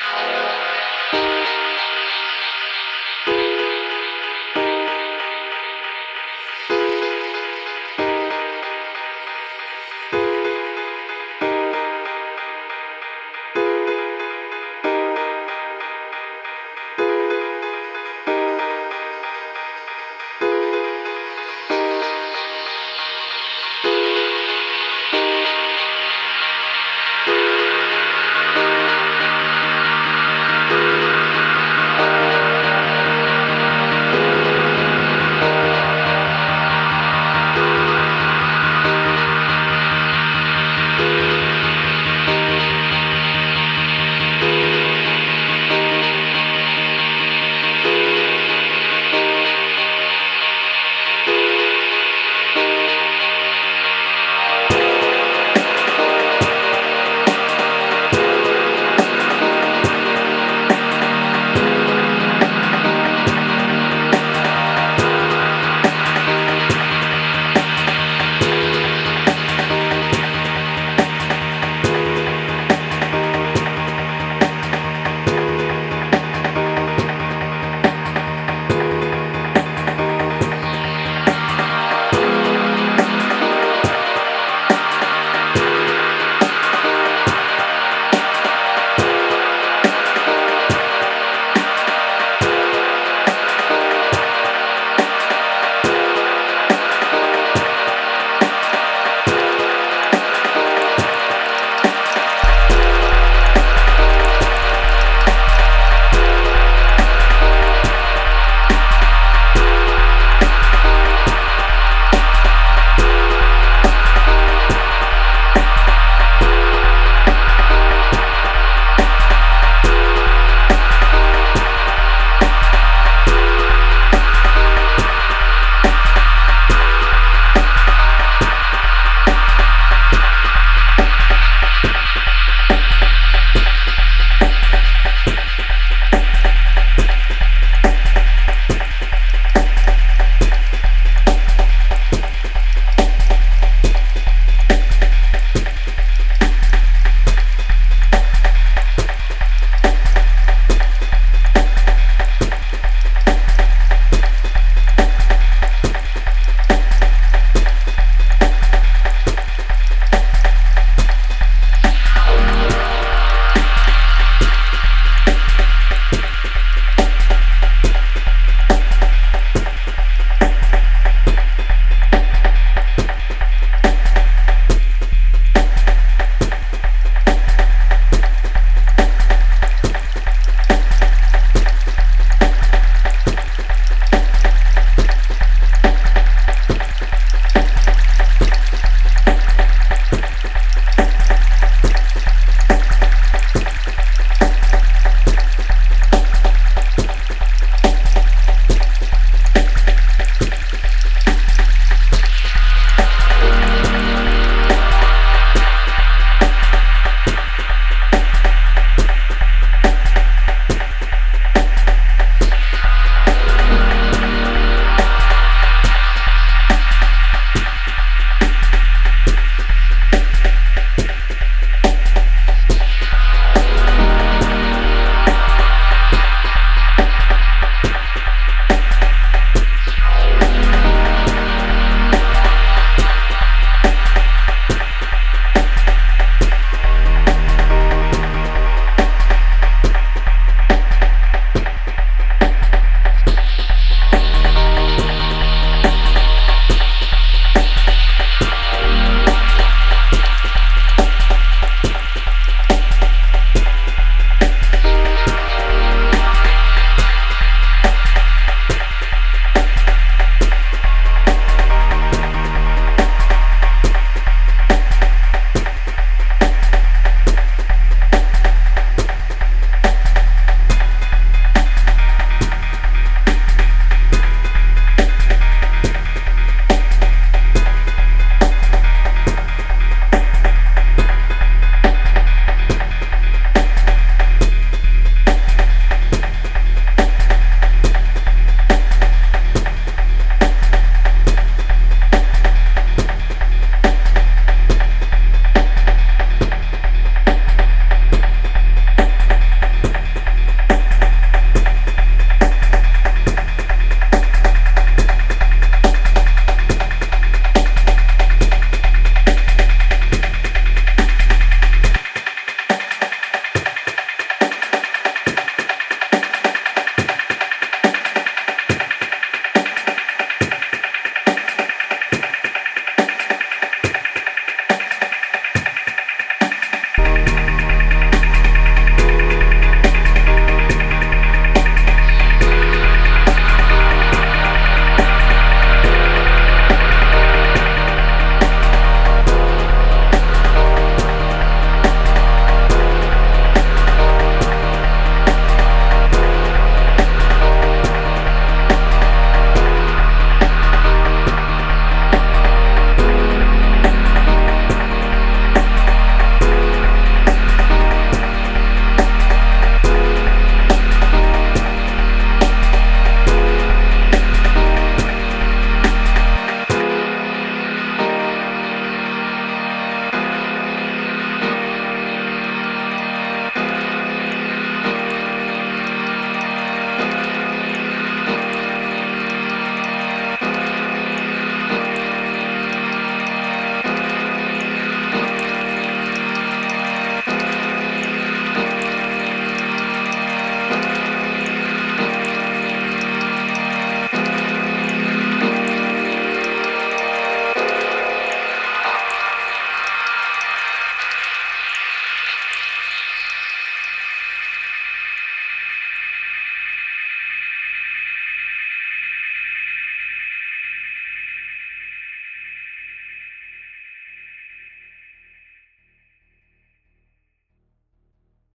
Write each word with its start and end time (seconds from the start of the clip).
Bye. 0.00 0.37